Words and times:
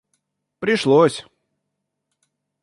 пришлось 0.59 1.27